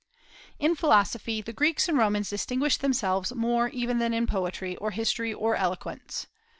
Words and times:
In 0.57 0.73
philosophy 0.73 1.43
the 1.43 1.53
Greeks 1.53 1.87
and 1.87 1.95
Romans 1.95 2.27
distinguished 2.27 2.81
themselves 2.81 3.35
more 3.35 3.67
even 3.69 3.99
than 3.99 4.15
in 4.15 4.25
poetry, 4.25 4.75
or 4.77 4.89
history, 4.89 5.31
or 5.31 5.55
eloquence. 5.55 6.25